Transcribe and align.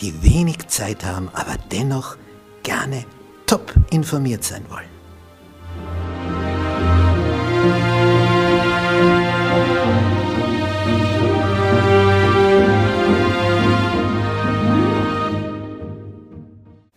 die 0.00 0.22
wenig 0.22 0.66
Zeit 0.68 1.04
haben, 1.04 1.28
aber 1.32 1.56
dennoch 1.70 2.16
gerne 2.62 3.04
top 3.46 3.72
informiert 3.90 4.44
sein 4.44 4.64
wollen. 4.68 4.94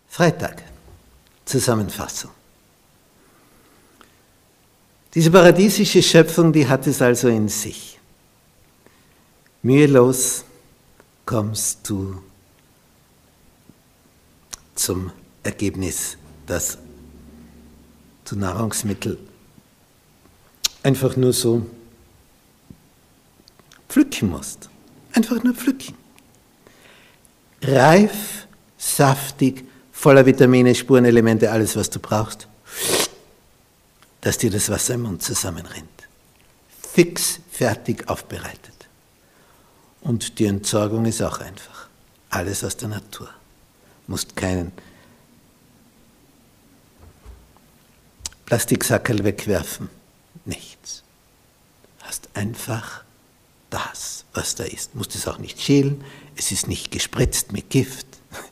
Freitag. 0.08 0.64
Zusammenfassung. 1.44 2.32
Diese 5.14 5.30
paradiesische 5.30 6.02
Schöpfung, 6.02 6.52
die 6.52 6.66
hat 6.66 6.86
es 6.86 7.00
also 7.00 7.28
in 7.28 7.48
sich. 7.48 7.98
Mühelos 9.62 10.44
kommst 11.24 11.88
du 11.88 12.20
zum 14.78 15.12
Ergebnis, 15.42 16.16
dass 16.46 16.78
du 18.24 18.36
Nahrungsmittel 18.36 19.18
einfach 20.82 21.16
nur 21.16 21.32
so 21.32 21.66
pflücken 23.88 24.30
musst. 24.30 24.68
Einfach 25.12 25.42
nur 25.42 25.54
pflücken. 25.54 25.94
Reif, 27.62 28.46
saftig, 28.76 29.64
voller 29.90 30.24
Vitamine, 30.24 30.74
Spurenelemente, 30.74 31.50
alles, 31.50 31.74
was 31.74 31.90
du 31.90 31.98
brauchst, 31.98 32.46
dass 34.20 34.38
dir 34.38 34.50
das 34.50 34.68
Wasser 34.68 34.94
im 34.94 35.02
Mund 35.02 35.22
zusammenrinnt. 35.22 35.88
Fix, 36.92 37.40
fertig, 37.50 38.08
aufbereitet. 38.08 38.74
Und 40.02 40.38
die 40.38 40.46
Entsorgung 40.46 41.04
ist 41.06 41.22
auch 41.22 41.40
einfach. 41.40 41.88
Alles 42.30 42.62
aus 42.62 42.76
der 42.76 42.88
Natur. 42.88 43.28
Musst 44.08 44.34
keinen 44.34 44.72
Plastiksackerl 48.46 49.22
wegwerfen. 49.24 49.90
Nichts. 50.46 51.04
Hast 52.00 52.30
einfach 52.32 53.04
das, 53.68 54.24
was 54.32 54.54
da 54.54 54.64
ist. 54.64 54.94
Musst 54.94 55.14
es 55.14 55.28
auch 55.28 55.38
nicht 55.38 55.60
schälen. 55.60 56.02
Es 56.36 56.50
ist 56.50 56.66
nicht 56.66 56.90
gespritzt 56.90 57.52
mit 57.52 57.70
Gift. 57.70 58.06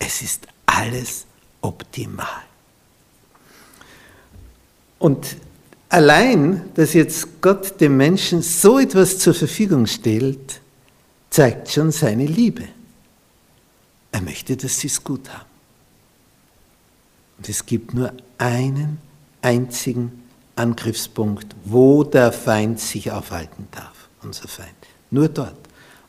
Es 0.00 0.22
ist 0.22 0.46
alles 0.64 1.26
optimal. 1.60 2.42
Und 4.98 5.36
allein, 5.88 6.70
dass 6.74 6.94
jetzt 6.94 7.40
Gott 7.40 7.80
dem 7.80 7.96
Menschen 7.96 8.42
so 8.42 8.78
etwas 8.78 9.18
zur 9.18 9.34
Verfügung 9.34 9.86
stellt, 9.86 10.60
zeigt 11.30 11.70
schon 11.70 11.90
seine 11.90 12.26
Liebe. 12.26 12.68
Er 14.12 14.20
möchte, 14.22 14.56
dass 14.56 14.80
sie 14.80 14.86
es 14.86 15.02
gut 15.02 15.28
haben. 15.28 15.48
Und 17.38 17.48
es 17.48 17.64
gibt 17.66 17.94
nur 17.94 18.12
einen 18.36 18.98
einzigen 19.42 20.24
Angriffspunkt, 20.56 21.54
wo 21.64 22.02
der 22.02 22.32
Feind 22.32 22.80
sich 22.80 23.12
aufhalten 23.12 23.68
darf, 23.70 24.08
unser 24.22 24.48
Feind. 24.48 24.74
Nur 25.10 25.28
dort. 25.28 25.56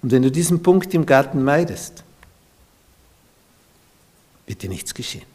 Und 0.02 0.12
wenn 0.12 0.24
du 0.24 0.32
diesen 0.32 0.64
Punkt 0.64 0.94
im 0.94 1.06
Garten 1.06 1.44
meidest, 1.44 2.04
wird 4.48 4.64
dir 4.64 4.70
nichts 4.70 4.94
geschehen. 4.94 5.28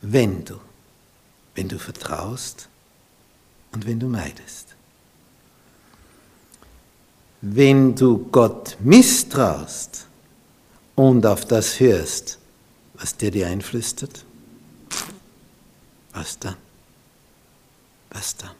Wenn 0.00 0.44
du, 0.44 0.58
wenn 1.54 1.68
du 1.68 1.78
vertraust 1.78 2.68
und 3.72 3.86
wenn 3.86 4.00
du 4.00 4.08
meidest. 4.08 4.68
Wenn 7.42 7.94
du 7.94 8.18
Gott 8.30 8.76
misstraust 8.80 10.06
und 10.94 11.24
auf 11.26 11.44
das 11.44 11.80
hörst, 11.80 12.38
was 12.94 13.16
der 13.16 13.30
dir 13.30 13.46
einflüstert, 13.48 14.24
was 16.12 16.38
dann? 16.38 16.56
Was 18.10 18.36
dann? 18.36 18.50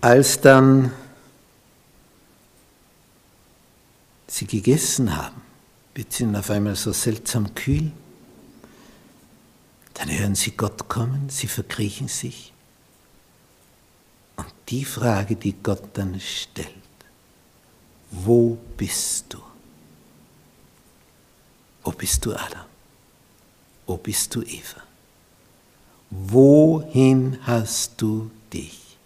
Als 0.00 0.38
dann 0.40 0.92
sie 4.26 4.46
gegessen 4.46 5.16
haben, 5.16 5.40
wird 5.94 6.12
es 6.12 6.34
auf 6.34 6.50
einmal 6.50 6.76
so 6.76 6.92
seltsam 6.92 7.54
kühl. 7.54 7.90
Dann 9.94 10.10
hören 10.10 10.34
sie 10.34 10.50
Gott 10.50 10.88
kommen, 10.88 11.30
sie 11.30 11.46
verkriechen 11.46 12.08
sich 12.08 12.52
und 14.36 14.52
die 14.68 14.84
Frage, 14.84 15.36
die 15.36 15.54
Gott 15.54 15.84
dann 15.94 16.20
stellt, 16.20 16.68
wo 18.22 18.56
bist 18.76 19.26
du? 19.30 19.38
Wo 21.82 21.90
bist 21.90 22.24
du 22.24 22.32
Adam? 22.32 22.64
Wo 23.86 23.96
bist 23.96 24.34
du 24.34 24.42
Eva? 24.42 24.82
Wohin 26.10 27.38
hast 27.42 28.00
du 28.00 28.30
dich 28.52 28.96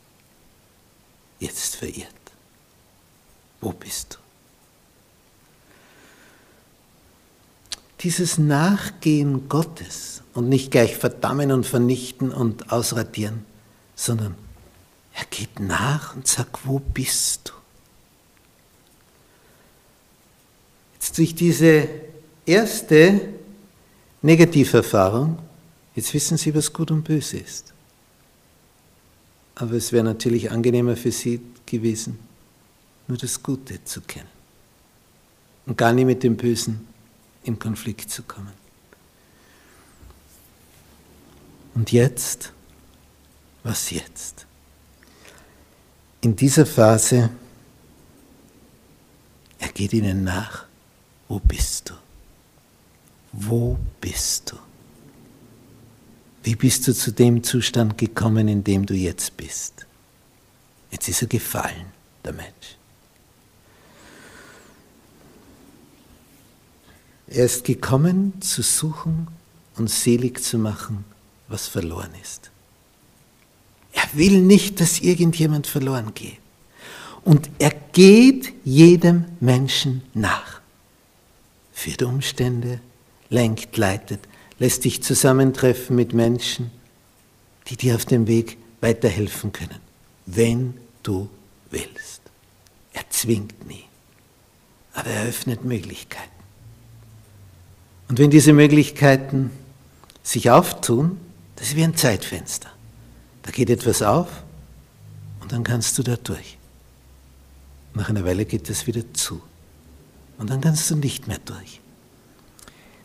jetzt 1.39 1.77
verirrt? 1.77 2.13
Wo 3.61 3.73
bist 3.73 4.15
du? 4.15 4.19
Dieses 8.01 8.39
Nachgehen 8.39 9.49
Gottes 9.49 10.23
und 10.35 10.49
nicht 10.49 10.71
gleich 10.71 10.97
verdammen 10.97 11.51
und 11.51 11.67
vernichten 11.67 12.31
und 12.31 12.71
ausradieren, 12.71 13.45
sondern 13.97 14.37
er 15.15 15.25
geht 15.25 15.59
nach 15.59 16.15
und 16.15 16.29
sagt, 16.29 16.65
wo 16.65 16.79
bist 16.79 17.49
du? 17.49 17.58
Durch 21.19 21.35
diese 21.35 21.89
erste 22.47 23.21
Negativerfahrung, 24.23 25.39
jetzt 25.95 26.15
wissen 26.15 26.39
Sie, 26.39 26.55
was 26.55 26.73
gut 26.73 26.91
und 26.91 27.03
böse 27.03 27.39
ist. 27.39 27.75
Aber 29.57 29.73
es 29.73 29.93
wäre 29.93 30.05
natürlich 30.05 30.51
angenehmer 30.51 30.97
für 30.97 31.13
Sie 31.13 31.41
gewesen, 31.67 32.19
nur 33.07 33.19
das 33.19 33.43
Gute 33.43 33.85
zu 33.85 34.01
kennen 34.01 34.29
und 35.67 35.77
gar 35.77 35.93
nicht 35.93 36.07
mit 36.07 36.23
dem 36.23 36.37
Bösen 36.37 36.87
in 37.43 37.59
Konflikt 37.59 38.11
zu 38.11 38.23
kommen. 38.23 38.53
Und 41.75 41.93
jetzt? 41.93 42.53
Was 43.65 43.91
jetzt? 43.91 44.47
in 46.21 46.35
dieser 46.35 46.67
Phase, 46.67 47.31
er 49.59 49.69
geht 49.69 49.93
ihnen 49.93 50.25
nach, 50.25 50.68
wo 51.29 51.39
bist 51.39 51.91
du? 51.91 51.95
Wo 53.33 53.79
bist 54.01 54.53
du? 54.53 54.57
Wie 56.43 56.57
bist 56.57 56.89
du 56.89 56.95
zu 56.95 57.13
dem 57.13 57.43
Zustand 57.43 57.99
gekommen, 57.99 58.49
in 58.49 58.65
dem 58.65 58.87
du 58.87 58.95
jetzt 58.95 59.37
bist? 59.37 59.87
Jetzt 60.91 61.09
ist 61.09 61.23
er 61.23 61.29
gefallen, 61.29 61.87
der 62.25 62.33
Mensch. 62.33 62.77
Er 67.27 67.45
ist 67.45 67.65
gekommen, 67.65 68.41
zu 68.41 68.63
suchen 68.63 69.29
und 69.77 69.91
selig 69.91 70.43
zu 70.43 70.59
machen, 70.59 71.05
was 71.49 71.69
verloren 71.69 72.13
ist. 72.23 72.51
Er 73.93 74.09
will 74.15 74.41
nicht, 74.41 74.81
dass 74.81 75.01
irgendjemand 75.01 75.67
verloren 75.67 76.15
geht. 76.15 76.39
Und 77.25 77.51
er 77.59 77.73
geht 77.93 78.55
jedem 78.65 79.27
Menschen 79.41 80.03
nach. 80.15 80.58
Führt 81.79 82.03
Umstände, 82.03 82.81
lenkt, 83.29 83.77
leitet, 83.77 84.19
lässt 84.59 84.85
dich 84.85 85.01
zusammentreffen 85.01 85.95
mit 85.95 86.13
Menschen, 86.13 86.73
die 87.69 87.77
dir 87.77 87.95
auf 87.95 88.05
dem 88.05 88.27
Weg 88.27 88.59
weiterhelfen 88.81 89.53
können, 89.53 89.79
wenn 90.27 90.75
du 91.05 91.31
willst. 91.71 92.23
Er 92.95 93.09
zwingt 93.11 93.69
nie, 93.69 93.85
aber 94.93 95.11
er 95.11 95.29
öffnet 95.29 95.65
Möglichkeiten. 95.65 96.43
Und 98.09 98.19
wenn 98.19 98.31
diese 98.31 98.53
Möglichkeiten 98.53 99.53
sich 100.25 100.51
auftun, 100.51 101.21
das 101.55 101.69
ist 101.69 101.77
wie 101.77 101.85
ein 101.85 101.95
Zeitfenster. 101.95 102.71
Da 103.43 103.53
geht 103.53 103.71
etwas 103.71 104.03
auf 104.03 104.43
und 105.39 105.53
dann 105.53 105.63
kannst 105.63 105.97
du 105.97 106.03
da 106.03 106.17
durch. 106.17 106.59
Nach 107.95 108.09
einer 108.09 108.25
Weile 108.25 108.47
geht 108.47 108.69
es 108.69 108.89
wieder 108.89 109.05
zu 109.15 109.41
und 110.39 110.51
dann 110.51 110.61
kannst 110.61 110.91
du 110.91 110.97
nicht 110.97 111.27
mehr 111.27 111.39
durch. 111.45 111.81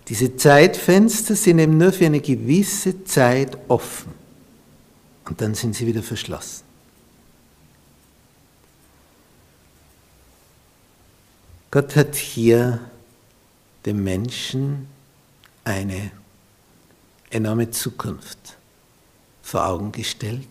Diese 0.07 0.35
Zeitfenster 0.35 1.35
sind 1.35 1.59
eben 1.59 1.77
nur 1.77 1.91
für 1.94 2.06
eine 2.06 2.21
gewisse 2.21 3.03
Zeit 3.06 3.57
offen 3.69 4.12
und 5.25 5.41
dann 5.41 5.56
sind 5.56 5.75
sie 5.75 5.88
wieder 5.88 6.03
verschlossen. 6.03 6.63
Gott 11.71 11.95
hat 11.95 12.15
hier 12.15 12.80
dem 13.86 14.03
Menschen 14.03 14.88
eine 15.63 16.12
enorme 17.31 17.71
Zukunft 17.71 18.57
vor 19.41 19.65
Augen 19.65 19.91
gestellt. 19.91 20.47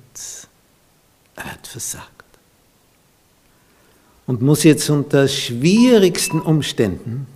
Er 1.36 1.52
hat 1.52 1.66
versagt. 1.66 2.21
Und 4.26 4.40
muss 4.40 4.62
jetzt 4.62 4.88
unter 4.88 5.26
schwierigsten 5.28 6.40
Umständen 6.40 7.26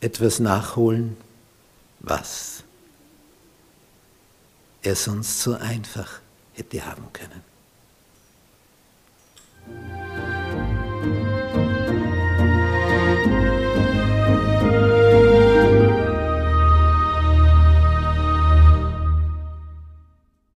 etwas 0.00 0.40
nachholen, 0.40 1.16
was 2.00 2.62
er 4.82 4.96
sonst 4.96 5.40
so 5.40 5.54
einfach 5.54 6.20
hätte 6.54 6.84
haben 6.84 7.04
können. 7.12 7.42